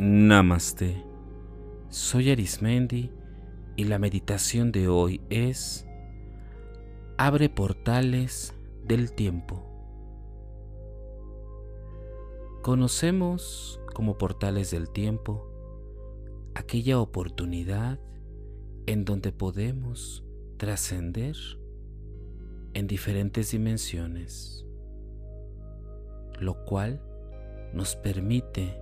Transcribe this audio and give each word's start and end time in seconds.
Namaste. 0.00 1.04
Soy 1.88 2.30
Arismendi 2.30 3.10
y 3.74 3.82
la 3.82 3.98
meditación 3.98 4.70
de 4.70 4.86
hoy 4.86 5.20
es 5.28 5.88
Abre 7.16 7.48
portales 7.48 8.54
del 8.84 9.12
tiempo. 9.12 9.64
Conocemos 12.62 13.80
como 13.92 14.16
portales 14.18 14.70
del 14.70 14.88
tiempo 14.88 15.50
aquella 16.54 17.00
oportunidad 17.00 17.98
en 18.86 19.04
donde 19.04 19.32
podemos 19.32 20.24
trascender 20.58 21.34
en 22.74 22.86
diferentes 22.86 23.50
dimensiones, 23.50 24.64
lo 26.38 26.64
cual 26.66 27.02
nos 27.72 27.96
permite 27.96 28.80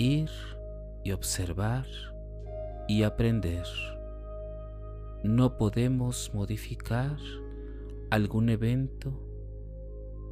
ir 0.00 0.30
y 1.04 1.12
observar 1.12 1.86
y 2.88 3.02
aprender. 3.02 3.66
No 5.22 5.58
podemos 5.58 6.32
modificar 6.32 7.18
algún 8.08 8.48
evento 8.48 9.12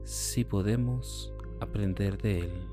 si 0.04 0.44
podemos 0.44 1.34
aprender 1.60 2.16
de 2.16 2.38
él. 2.40 2.68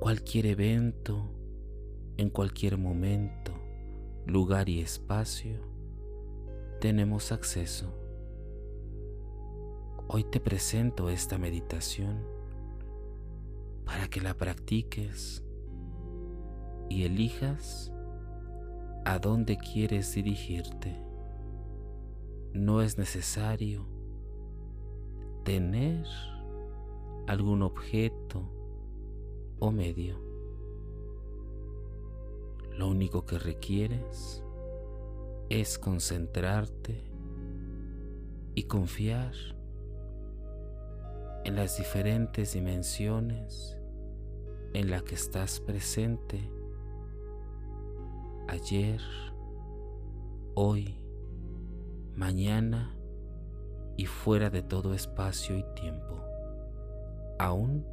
Cualquier 0.00 0.46
evento, 0.46 1.22
en 2.16 2.30
cualquier 2.30 2.78
momento, 2.78 3.52
lugar 4.24 4.70
y 4.70 4.80
espacio, 4.80 5.60
tenemos 6.80 7.30
acceso. 7.30 7.92
Hoy 10.06 10.24
te 10.24 10.40
presento 10.40 11.10
esta 11.10 11.36
meditación 11.36 12.37
para 13.88 14.06
que 14.08 14.20
la 14.20 14.34
practiques 14.34 15.42
y 16.90 17.04
elijas 17.04 17.90
a 19.06 19.18
dónde 19.18 19.56
quieres 19.56 20.14
dirigirte. 20.14 20.94
No 22.52 22.82
es 22.82 22.98
necesario 22.98 23.86
tener 25.42 26.06
algún 27.26 27.62
objeto 27.62 28.42
o 29.58 29.70
medio. 29.72 30.20
Lo 32.76 32.88
único 32.88 33.24
que 33.24 33.38
requieres 33.38 34.44
es 35.48 35.78
concentrarte 35.78 37.10
y 38.54 38.64
confiar 38.64 39.32
en 41.46 41.56
las 41.56 41.78
diferentes 41.78 42.52
dimensiones 42.52 43.77
en 44.74 44.90
la 44.90 45.00
que 45.02 45.14
estás 45.14 45.60
presente 45.60 46.50
ayer, 48.48 49.00
hoy, 50.54 50.94
mañana 52.14 52.94
y 53.96 54.06
fuera 54.06 54.50
de 54.50 54.62
todo 54.62 54.94
espacio 54.94 55.56
y 55.56 55.64
tiempo, 55.74 56.22
aún 57.38 57.86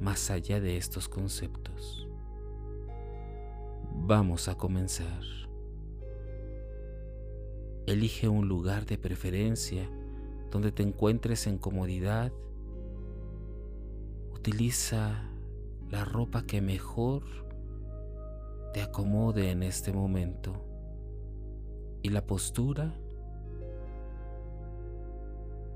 más 0.00 0.30
allá 0.30 0.60
de 0.60 0.76
estos 0.76 1.08
conceptos. 1.08 2.08
Vamos 4.06 4.48
a 4.48 4.56
comenzar. 4.56 5.22
Elige 7.86 8.28
un 8.28 8.48
lugar 8.48 8.86
de 8.86 8.98
preferencia 8.98 9.88
donde 10.50 10.72
te 10.72 10.82
encuentres 10.82 11.46
en 11.46 11.58
comodidad. 11.58 12.32
Utiliza 14.32 15.33
la 15.94 16.04
ropa 16.04 16.44
que 16.44 16.60
mejor 16.60 17.22
te 18.72 18.82
acomode 18.82 19.52
en 19.52 19.62
este 19.62 19.92
momento. 19.92 20.52
Y 22.02 22.08
la 22.08 22.26
postura, 22.26 22.92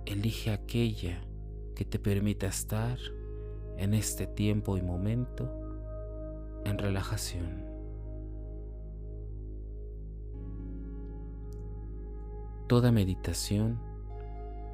elige 0.06 0.50
aquella 0.50 1.20
que 1.76 1.84
te 1.84 2.00
permita 2.00 2.48
estar 2.48 2.98
en 3.76 3.94
este 3.94 4.26
tiempo 4.26 4.76
y 4.76 4.82
momento 4.82 5.48
en 6.64 6.78
relajación. 6.78 7.64
Toda 12.66 12.90
meditación 12.90 13.80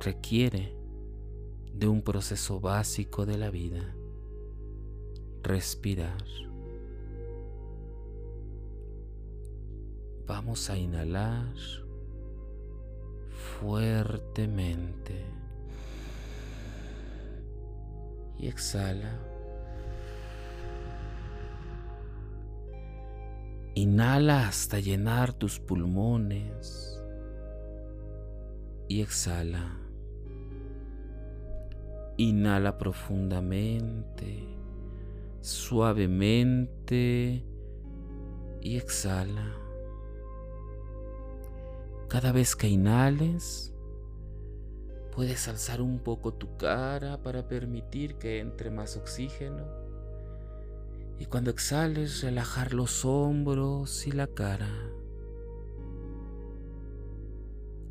requiere 0.00 0.74
de 1.74 1.86
un 1.86 2.00
proceso 2.00 2.60
básico 2.60 3.26
de 3.26 3.36
la 3.36 3.50
vida 3.50 3.94
respirar. 5.44 6.24
Vamos 10.26 10.70
a 10.70 10.76
inhalar 10.76 11.54
fuertemente 13.60 15.22
y 18.38 18.48
exhala. 18.48 19.20
Inhala 23.74 24.48
hasta 24.48 24.78
llenar 24.78 25.32
tus 25.34 25.58
pulmones 25.60 27.02
y 28.88 29.02
exhala. 29.02 29.78
Inhala 32.16 32.78
profundamente 32.78 34.53
suavemente 35.44 37.44
y 38.62 38.78
exhala. 38.78 39.54
Cada 42.08 42.32
vez 42.32 42.56
que 42.56 42.68
inhales, 42.68 43.74
puedes 45.12 45.46
alzar 45.46 45.82
un 45.82 45.98
poco 45.98 46.32
tu 46.32 46.56
cara 46.56 47.22
para 47.22 47.46
permitir 47.46 48.16
que 48.16 48.38
entre 48.38 48.70
más 48.70 48.96
oxígeno. 48.96 49.66
Y 51.18 51.26
cuando 51.26 51.50
exhales, 51.50 52.22
relajar 52.22 52.72
los 52.72 53.04
hombros 53.04 54.06
y 54.06 54.12
la 54.12 54.28
cara. 54.28 54.70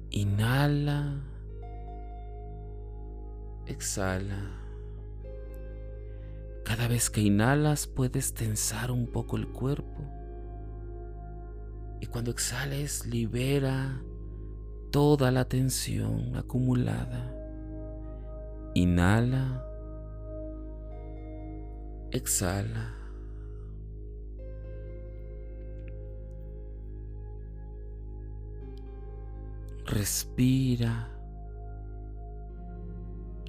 Inhala. 0.09 1.21
Exhala. 3.67 4.62
Cada 6.63 6.87
vez 6.87 7.09
que 7.09 7.21
inhalas 7.21 7.87
puedes 7.87 8.33
tensar 8.33 8.89
un 8.91 9.07
poco 9.07 9.37
el 9.37 9.47
cuerpo. 9.49 10.09
Y 11.99 12.05
cuando 12.07 12.31
exhales 12.31 13.05
libera 13.05 14.01
toda 14.91 15.31
la 15.31 15.45
tensión 15.45 16.35
acumulada. 16.35 17.35
Inhala. 18.75 19.65
Exhala. 22.11 22.95
Respira 29.85 31.09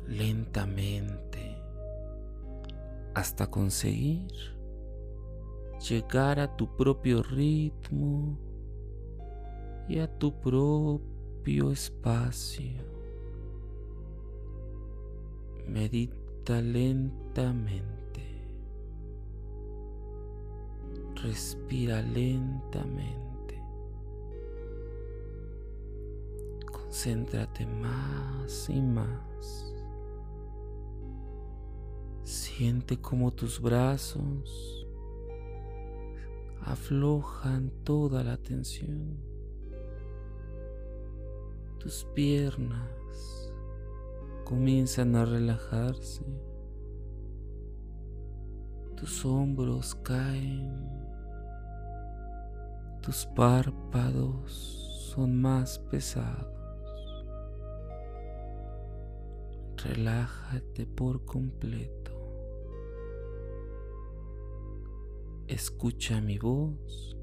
lentamente 0.09 1.54
hasta 3.15 3.51
conseguir 3.51 4.33
llegar 5.89 6.41
a 6.41 6.57
tu 6.57 6.75
propio 6.77 7.23
ritmo 7.23 8.37
y 9.89 9.99
a 9.99 10.19
tu 10.19 10.41
propio 10.41 11.71
espacio. 11.71 12.83
Medita 15.69 16.61
lentamente. 16.61 17.95
Respira 21.23 22.03
lentamente. 22.03 23.63
Concéntrate 26.71 27.67
más 27.67 28.69
y 28.69 28.81
más. 28.83 29.74
Siente 32.57 33.01
como 33.01 33.33
tus 33.33 33.61
brazos 33.61 34.87
aflojan 36.63 37.73
toda 37.83 38.23
la 38.23 38.37
tensión. 38.37 39.19
Tus 41.81 42.05
piernas 42.15 43.53
comienzan 44.45 45.17
a 45.17 45.25
relajarse. 45.25 46.25
Tus 48.99 49.25
hombros 49.25 49.97
caen. 49.97 50.81
Tus 53.03 53.27
párpados 53.35 54.53
son 55.13 55.43
más 55.43 55.81
pesados. 55.91 56.55
Relájate 59.77 60.87
por 60.87 61.25
completo. 61.25 62.04
Escucha 65.49 66.21
mi 66.21 66.39
voz 66.39 67.17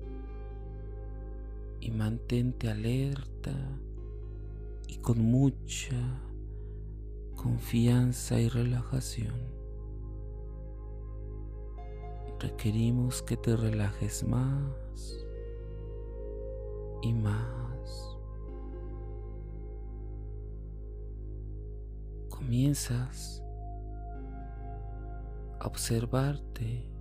y 1.80 1.92
mantente 1.92 2.70
alerta 2.70 3.56
y 4.88 4.98
con 4.98 5.20
mucha 5.20 6.22
confianza 7.36 8.40
y 8.40 8.50
relajación. 8.50 9.62
Requerimos 12.40 13.22
que 13.24 13.38
te 13.38 13.56
relajes 13.56 14.24
más 14.24 15.26
y 17.02 17.14
más. 17.14 18.18
Comienzas 22.30 23.44
a 25.60 25.68
observarte 25.68 26.92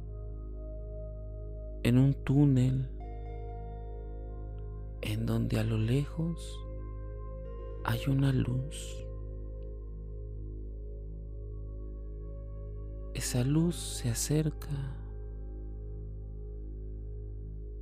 en 1.82 1.98
un 1.98 2.14
túnel 2.14 2.88
en 5.02 5.26
donde 5.26 5.58
a 5.58 5.64
lo 5.64 5.78
lejos 5.78 6.60
hay 7.84 8.00
una 8.08 8.32
luz. 8.32 9.06
Esa 13.14 13.44
luz 13.44 13.76
se 13.76 14.10
acerca 14.10 14.96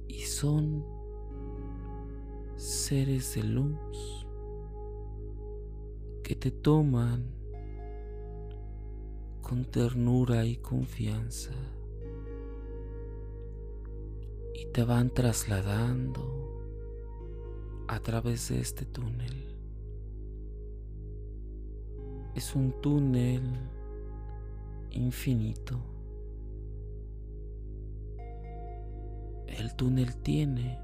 y 0.06 0.20
son 0.20 0.84
seres 2.56 3.34
de 3.34 3.42
luz 3.44 4.26
que 6.22 6.34
te 6.34 6.50
toman 6.50 7.24
con 9.42 9.64
ternura 9.64 10.44
y 10.44 10.56
confianza 10.56 11.52
te 14.78 14.84
van 14.84 15.10
trasladando 15.10 16.22
a 17.88 17.98
través 17.98 18.48
de 18.48 18.60
este 18.60 18.86
túnel. 18.86 19.56
Es 22.36 22.54
un 22.54 22.80
túnel 22.80 23.42
infinito. 24.92 25.80
El 29.48 29.75
túnel 29.75 30.14
tiene 30.19 30.78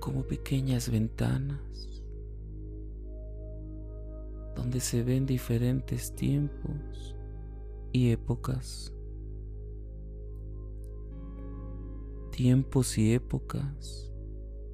como 0.00 0.24
pequeñas 0.24 0.90
ventanas 0.90 2.02
donde 4.54 4.80
se 4.80 5.02
ven 5.02 5.24
diferentes 5.24 6.14
tiempos 6.14 7.16
y 7.90 8.10
épocas. 8.10 8.92
Tiempos 12.32 12.96
y 12.96 13.12
épocas 13.12 14.10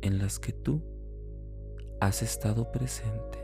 en 0.01 0.19
las 0.19 0.39
que 0.39 0.53
tú 0.53 0.81
has 2.01 2.23
estado 2.23 2.71
presente 2.71 3.39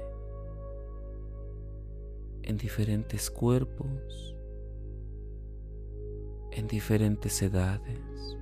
en 2.44 2.56
diferentes 2.56 3.28
cuerpos, 3.28 4.37
en 6.52 6.69
diferentes 6.69 7.43
edades, 7.43 8.38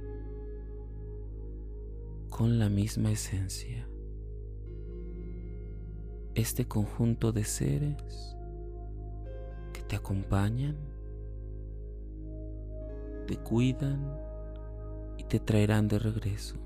con 2.28 2.58
la 2.58 2.69
misma 2.69 3.10
esencia. 3.10 3.88
Este 6.34 6.69
conjunto 6.69 7.32
de 7.32 7.44
seres 7.44 8.36
que 9.72 9.80
te 9.80 9.96
acompañan, 9.96 10.76
te 13.26 13.38
cuidan 13.38 14.31
y 15.18 15.24
te 15.24 15.40
traerán 15.40 15.88
de 15.88 15.98
regreso. 15.98 16.56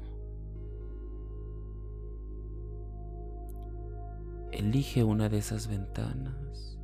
Elige 4.53 5.05
una 5.05 5.29
de 5.29 5.39
esas 5.39 5.69
ventanas 5.69 6.79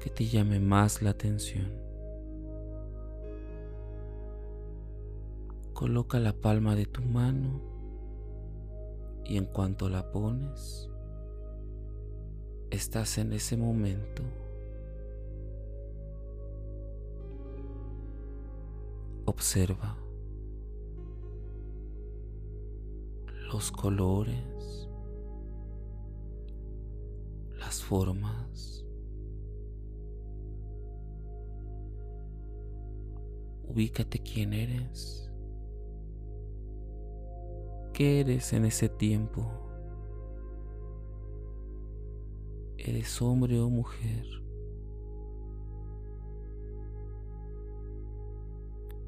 que 0.00 0.08
te 0.10 0.24
llame 0.26 0.58
más 0.58 1.02
la 1.02 1.10
atención. 1.10 1.70
Coloca 5.74 6.18
la 6.18 6.32
palma 6.32 6.74
de 6.74 6.86
tu 6.86 7.02
mano 7.02 7.60
y 9.24 9.36
en 9.36 9.44
cuanto 9.44 9.88
la 9.88 10.10
pones, 10.10 10.90
estás 12.70 13.18
en 13.18 13.32
ese 13.32 13.56
momento. 13.56 14.22
Observa 19.26 19.96
los 23.60 23.72
colores, 23.72 24.88
las 27.58 27.82
formas. 27.82 28.86
Ubícate 33.64 34.18
quién 34.20 34.54
eres. 34.54 35.30
¿Qué 37.92 38.20
eres 38.20 38.50
en 38.54 38.64
ese 38.64 38.88
tiempo? 38.88 39.46
¿Eres 42.78 43.20
hombre 43.20 43.60
o 43.60 43.68
mujer? 43.68 44.24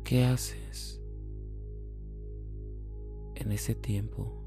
¿Qué 0.05 0.27
haces 0.27 1.03
en 3.37 3.51
ese 3.51 3.75
tiempo? 3.75 4.42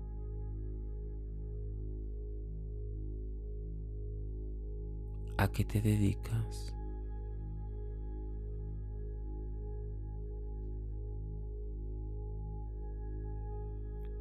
¿A 5.37 5.51
qué 5.51 5.65
te 5.65 5.81
dedicas? 5.81 6.73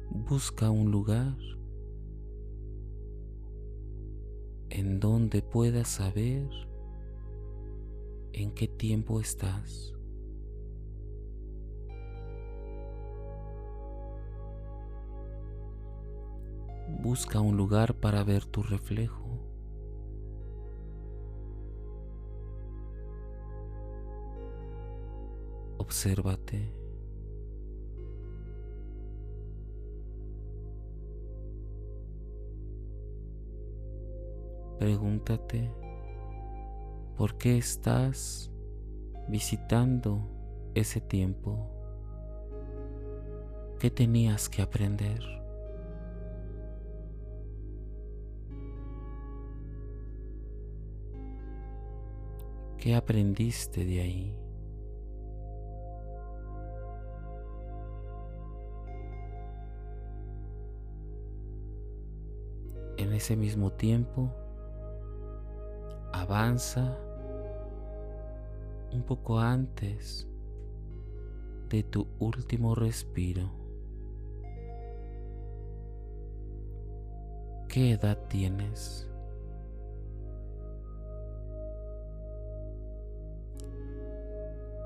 Busca 0.09 0.69
un 0.69 0.91
lugar 0.91 1.37
en 4.69 4.99
donde 4.99 5.41
puedas 5.41 5.87
saber 5.87 6.49
en 8.33 8.51
qué 8.51 8.67
tiempo 8.67 9.21
estás. 9.21 9.93
Busca 17.01 17.39
un 17.39 17.55
lugar 17.55 17.95
para 17.95 18.23
ver 18.23 18.45
tu 18.45 18.63
reflejo. 18.63 19.24
Obsérvate. 25.85 26.73
Pregúntate 34.79 35.71
por 37.15 37.37
qué 37.37 37.59
estás 37.59 38.51
visitando 39.29 40.27
ese 40.73 41.01
tiempo. 41.01 41.69
¿Qué 43.79 43.91
tenías 43.91 44.49
que 44.49 44.63
aprender? 44.63 45.21
¿Qué 52.79 52.95
aprendiste 52.95 53.85
de 53.85 54.01
ahí? 54.01 54.44
Ese 63.15 63.35
mismo 63.35 63.71
tiempo, 63.71 64.29
avanza 66.11 66.97
un 68.91 69.03
poco 69.03 69.39
antes 69.39 70.27
de 71.69 71.83
tu 71.83 72.07
último 72.19 72.75
respiro. 72.75 73.49
¿Qué 77.67 77.91
edad 77.91 78.17
tienes? 78.29 79.09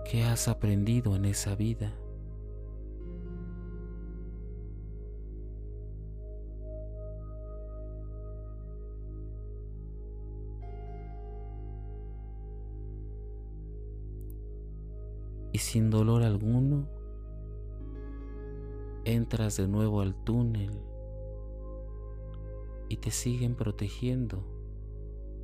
¿Qué 0.09 0.23
has 0.23 0.47
aprendido 0.47 1.15
en 1.15 1.25
esa 1.25 1.53
vida? 1.53 1.93
Y 15.59 15.61
sin 15.61 15.89
dolor 15.89 16.23
alguno 16.23 16.87
entras 19.03 19.57
de 19.57 19.67
nuevo 19.67 19.99
al 19.99 20.15
túnel 20.23 20.71
y 22.87 22.95
te 22.95 23.11
siguen 23.11 23.55
protegiendo 23.55 24.41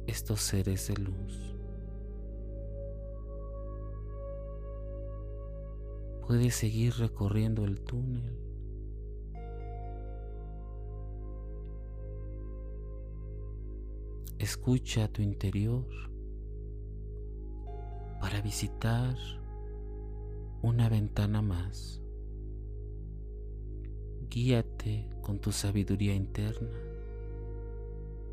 estos 0.07 0.39
seres 0.39 0.87
de 0.87 0.95
luz. 0.95 1.57
Puedes 6.25 6.55
seguir 6.55 6.93
recorriendo 6.93 7.65
el 7.65 7.81
túnel. 7.81 8.39
Escucha 14.39 15.03
a 15.03 15.07
tu 15.09 15.21
interior 15.21 15.85
para 18.21 18.39
visitar 18.39 19.17
una 20.65 20.89
ventana 20.89 21.43
más. 21.43 22.01
Guíate 24.31 25.07
con 25.21 25.37
tu 25.37 25.51
sabiduría 25.51 26.15
interna 26.15 26.71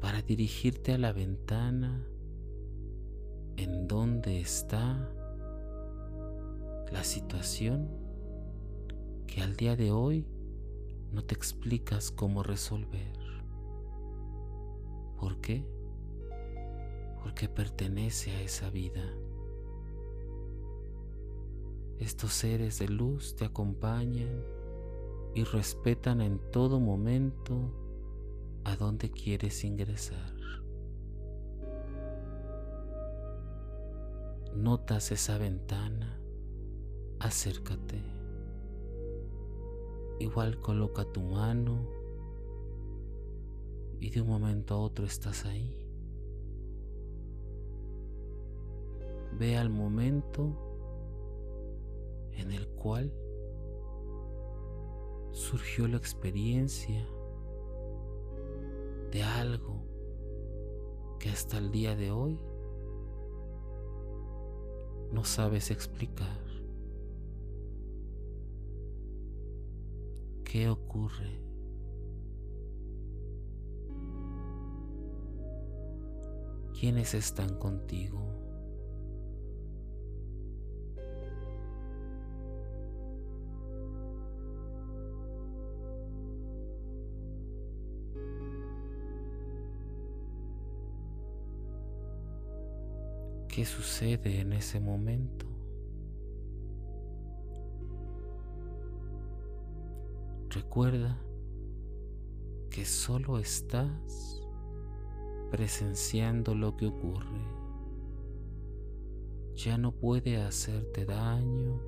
para 0.00 0.22
dirigirte 0.22 0.94
a 0.94 0.98
la 0.98 1.12
ventana 1.12 2.02
en 3.58 3.86
donde 3.86 4.40
está 4.40 5.12
la 6.90 7.04
situación 7.04 7.90
que 9.26 9.42
al 9.42 9.54
día 9.54 9.76
de 9.76 9.90
hoy 9.90 10.26
no 11.12 11.22
te 11.24 11.34
explicas 11.34 12.10
cómo 12.10 12.42
resolver. 12.42 13.12
¿Por 15.20 15.38
qué? 15.42 15.66
Porque 17.22 17.50
pertenece 17.50 18.30
a 18.30 18.40
esa 18.40 18.70
vida. 18.70 19.04
Estos 22.02 22.32
seres 22.32 22.80
de 22.80 22.88
luz 22.88 23.36
te 23.36 23.44
acompañan 23.44 24.44
y 25.36 25.44
respetan 25.44 26.20
en 26.20 26.40
todo 26.50 26.80
momento 26.80 27.70
a 28.64 28.74
dónde 28.74 29.12
quieres 29.12 29.62
ingresar. 29.62 30.34
Notas 34.56 35.12
esa 35.12 35.38
ventana, 35.38 36.20
acércate. 37.20 38.02
Igual 40.18 40.58
coloca 40.58 41.04
tu 41.04 41.20
mano 41.20 41.86
y 44.00 44.10
de 44.10 44.22
un 44.22 44.26
momento 44.26 44.74
a 44.74 44.78
otro 44.78 45.06
estás 45.06 45.44
ahí. 45.44 45.86
Ve 49.38 49.56
al 49.56 49.70
momento 49.70 50.71
en 52.36 52.52
el 52.52 52.68
cual 52.68 53.12
surgió 55.32 55.88
la 55.88 55.96
experiencia 55.96 57.06
de 59.10 59.22
algo 59.22 59.84
que 61.18 61.30
hasta 61.30 61.58
el 61.58 61.70
día 61.70 61.94
de 61.94 62.10
hoy 62.10 62.40
no 65.12 65.24
sabes 65.24 65.70
explicar. 65.70 66.40
¿Qué 70.44 70.68
ocurre? 70.68 71.40
¿Quiénes 76.78 77.14
están 77.14 77.58
contigo? 77.58 78.41
¿Qué 93.52 93.66
sucede 93.66 94.40
en 94.40 94.54
ese 94.54 94.80
momento? 94.80 95.44
Recuerda 100.48 101.18
que 102.70 102.86
solo 102.86 103.38
estás 103.38 104.42
presenciando 105.50 106.54
lo 106.54 106.78
que 106.78 106.86
ocurre. 106.86 107.42
Ya 109.54 109.76
no 109.76 109.92
puede 109.92 110.38
hacerte 110.38 111.04
daño, 111.04 111.78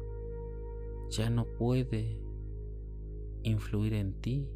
ya 1.09 1.31
no 1.31 1.47
puede 1.47 2.21
influir 3.43 3.95
en 3.95 4.13
ti 4.21 4.47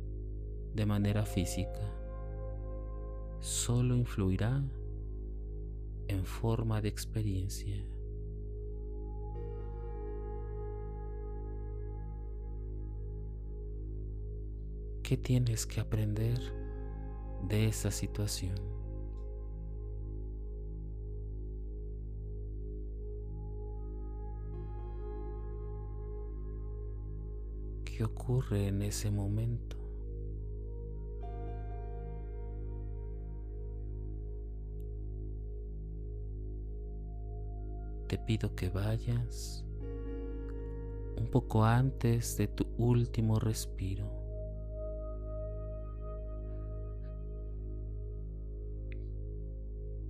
de 0.75 0.85
manera 0.85 1.25
física. 1.25 1.91
Solo 3.41 3.97
influirá 3.97 4.62
en 6.09 6.25
forma 6.25 6.81
de 6.81 6.88
experiencia. 6.88 7.77
¿Qué 15.03 15.17
tienes 15.17 15.67
que 15.67 15.81
aprender 15.81 16.38
de 17.49 17.67
esa 17.67 17.91
situación? 17.91 18.57
¿Qué 27.85 28.05
ocurre 28.05 28.69
en 28.69 28.83
ese 28.83 29.11
momento? 29.11 29.88
Te 38.09 38.17
pido 38.17 38.55
que 38.55 38.71
vayas 38.71 39.62
un 41.19 41.29
poco 41.31 41.62
antes 41.62 42.38
de 42.38 42.49
tu 42.49 42.67
último 42.79 43.38
respiro. 43.38 44.07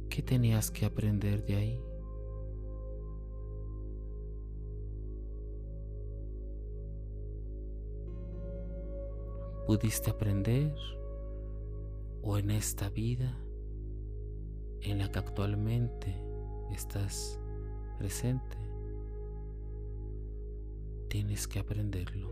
¿Qué 0.08 0.22
tenías 0.22 0.70
que 0.70 0.86
aprender 0.86 1.44
de 1.44 1.56
ahí? 1.56 1.82
¿Pudiste 9.66 10.10
aprender 10.10 10.74
o 12.22 12.38
en 12.38 12.52
esta 12.52 12.88
vida 12.90 13.36
en 14.82 14.98
la 14.98 15.10
que 15.10 15.18
actualmente 15.18 16.14
estás 16.70 17.40
presente. 17.98 18.56
Tienes 21.08 21.48
que 21.48 21.58
aprenderlo. 21.58 22.30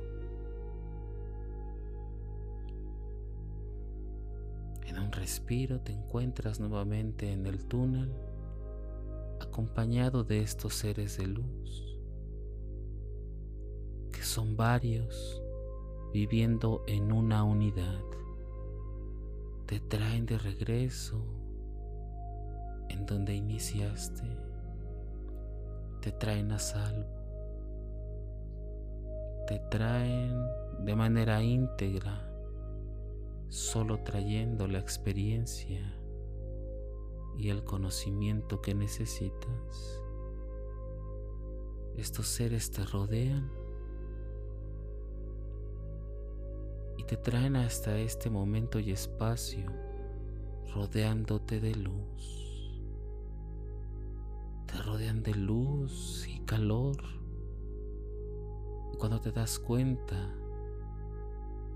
En 4.87 4.99
un 4.99 5.11
respiro 5.11 5.80
te 5.80 5.92
encuentras 5.92 6.61
nuevamente 6.61 7.32
en 7.32 7.46
el 7.46 7.64
túnel 7.64 8.12
acompañado 9.40 10.23
de 10.25 10.40
estos 10.40 10.75
seres 10.75 11.18
de 11.18 11.26
luz, 11.26 11.99
que 14.12 14.23
son 14.23 14.56
varios 14.56 15.42
viviendo 16.12 16.85
en 16.87 17.12
una 17.12 17.42
unidad. 17.42 18.02
Te 19.66 19.80
traen 19.80 20.25
de 20.26 20.38
regreso 20.38 21.23
en 22.88 23.04
donde 23.04 23.35
iniciaste 23.35 24.23
te 26.06 26.12
traen 26.12 26.52
a 26.52 26.58
salvo, 26.60 27.04
te 29.48 29.58
traen 29.58 30.40
de 30.84 30.94
manera 30.94 31.42
íntegra, 31.42 32.30
solo 33.48 34.04
trayendo 34.04 34.68
la 34.68 34.78
experiencia 34.78 35.98
y 37.36 37.48
el 37.48 37.64
conocimiento 37.64 38.62
que 38.62 38.72
necesitas. 38.72 40.00
Estos 41.96 42.28
seres 42.28 42.70
te 42.70 42.84
rodean 42.84 43.50
y 46.98 47.02
te 47.02 47.16
traen 47.16 47.56
hasta 47.56 47.98
este 47.98 48.30
momento 48.30 48.78
y 48.78 48.92
espacio 48.92 49.66
rodeándote 50.72 51.58
de 51.58 51.75
luz 51.75 52.45
te 54.76 54.83
rodean 54.83 55.23
de 55.23 55.35
luz 55.35 56.26
y 56.28 56.40
calor. 56.40 56.97
Cuando 58.99 59.21
te 59.21 59.33
das 59.33 59.59
cuenta, 59.59 60.35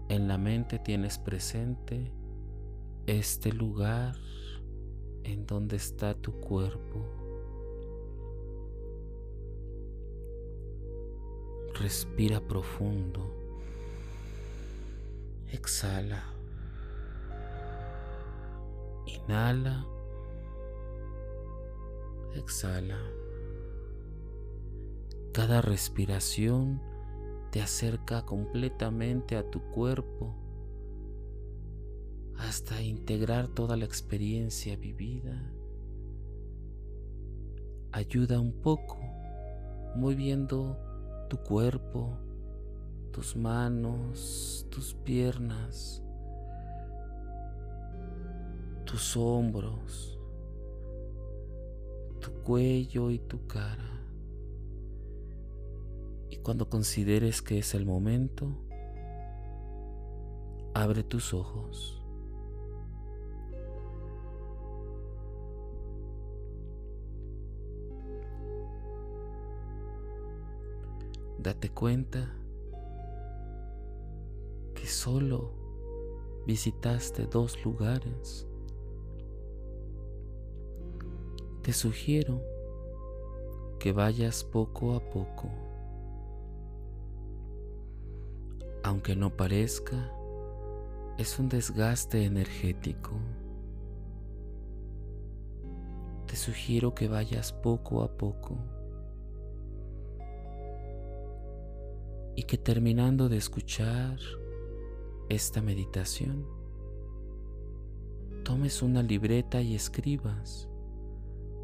en 0.09 0.29
la 0.29 0.37
mente 0.37 0.79
tienes 0.79 1.19
presente 1.19 2.13
este 3.07 3.53
lugar 3.53 4.17
en 5.23 5.47
donde 5.47 5.77
está 5.77 6.15
tu 6.15 6.33
cuerpo. 6.41 7.07
Respira 11.75 12.41
profundo. 12.41 13.35
Exhala. 15.49 16.23
Inhala. 19.07 19.87
Exhala. 22.35 22.99
Cada 25.33 25.61
respiración 25.61 26.81
te 27.51 27.61
acerca 27.61 28.25
completamente 28.25 29.37
a 29.37 29.51
tu 29.51 29.61
cuerpo 29.71 30.37
hasta 32.37 32.81
integrar 32.81 33.49
toda 33.49 33.77
la 33.77 33.85
experiencia 33.85 34.77
vivida. 34.77 35.53
Ayuda 37.93 38.39
un 38.39 38.53
poco 38.53 38.99
moviendo 39.97 40.79
tu 41.29 41.39
cuerpo, 41.39 42.17
tus 43.13 43.35
manos, 43.35 44.67
tus 44.71 44.95
piernas, 44.95 46.03
tus 48.85 49.17
hombros, 49.17 50.20
tu 52.21 52.33
cuello 52.43 53.11
y 53.11 53.19
tu 53.19 53.47
cara. 53.47 54.03
Y 56.31 56.37
cuando 56.37 56.69
consideres 56.69 57.43
que 57.43 57.59
es 57.59 57.75
el 57.75 57.87
momento, 57.87 58.57
abre 60.75 61.03
tus 61.03 61.35
ojos. 61.35 62.01
date 71.43 71.71
cuenta 71.71 72.31
que 74.75 74.87
solo 74.87 75.53
visitaste 76.47 77.27
dos 77.27 77.65
lugares. 77.65 78.47
Te 81.63 81.73
sugiero 81.73 82.41
que 83.79 83.93
vayas 83.93 84.45
poco 84.45 84.95
a 84.95 85.01
poco. 85.01 85.51
Aunque 88.83 89.15
no 89.15 89.37
parezca, 89.37 90.11
es 91.19 91.39
un 91.39 91.49
desgaste 91.49 92.25
energético. 92.25 93.13
Te 96.27 96.37
sugiero 96.37 96.95
que 96.95 97.09
vayas 97.09 97.53
poco 97.53 98.03
a 98.03 98.17
poco. 98.17 98.57
y 102.41 102.45
que 102.45 102.57
terminando 102.57 103.29
de 103.29 103.37
escuchar 103.37 104.19
esta 105.29 105.61
meditación, 105.61 106.47
tomes 108.45 108.81
una 108.81 109.03
libreta 109.03 109.61
y 109.61 109.75
escribas 109.75 110.70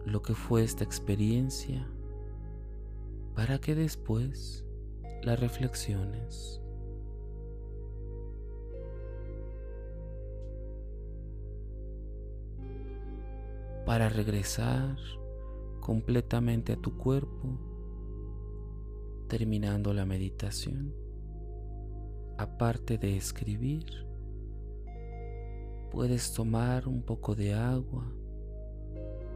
lo 0.06 0.22
que 0.22 0.34
fue 0.34 0.62
esta 0.62 0.84
experiencia 0.84 1.84
para 3.34 3.58
que 3.58 3.74
después 3.74 4.64
la 5.22 5.34
reflexiones. 5.34 6.62
Para 13.84 14.08
regresar 14.08 14.96
completamente 15.80 16.72
a 16.72 16.76
tu 16.76 16.96
cuerpo 16.96 17.58
terminando 19.28 19.92
la 19.92 20.06
meditación, 20.06 20.94
aparte 22.38 22.96
de 22.96 23.16
escribir, 23.16 23.86
puedes 25.90 26.32
tomar 26.32 26.86
un 26.86 27.02
poco 27.02 27.34
de 27.34 27.54
agua 27.54 28.04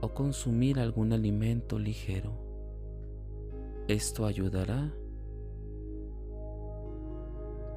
o 0.00 0.14
consumir 0.14 0.78
algún 0.78 1.12
alimento 1.12 1.78
ligero. 1.78 2.32
Esto 3.88 4.26
ayudará 4.26 4.92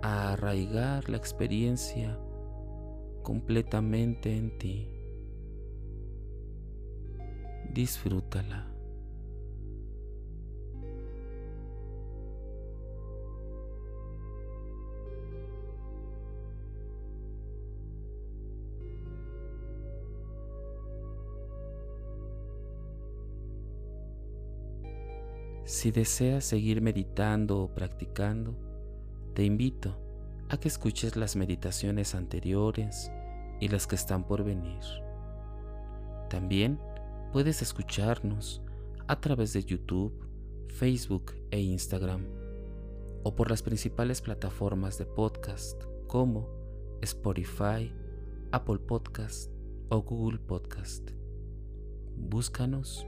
a 0.02 0.34
arraigar 0.34 1.10
la 1.10 1.18
experiencia 1.18 2.20
completamente 3.24 4.36
en 4.36 4.58
ti. 4.58 4.90
Disfrútala. 7.74 8.73
Si 25.66 25.92
deseas 25.92 26.44
seguir 26.44 26.82
meditando 26.82 27.62
o 27.62 27.74
practicando, 27.74 28.54
te 29.34 29.46
invito 29.46 29.98
a 30.50 30.58
que 30.58 30.68
escuches 30.68 31.16
las 31.16 31.38
meditaciones 31.38 32.16
anteriores 32.16 33.10
y 33.62 33.70
las 33.70 33.88
que 33.88 33.96
están 33.96 34.28
por 34.28 34.44
venir. 34.44 34.82
También 36.30 36.80
puedes 37.32 37.62
escucharnos 37.62 38.62
a 39.08 39.22
través 39.22 39.54
de 39.54 39.64
YouTube, 39.64 40.14
Facebook 40.68 41.34
e 41.50 41.62
Instagram 41.62 42.26
o 43.24 43.34
por 43.34 43.50
las 43.50 43.64
principales 43.64 44.22
plataformas 44.22 44.98
de 44.98 45.06
podcast 45.06 45.82
como 46.08 46.50
Spotify, 47.02 47.90
Apple 48.52 48.80
Podcast 48.80 49.50
o 49.90 50.02
Google 50.02 50.40
Podcast. 50.40 51.12
Búscanos 52.18 53.08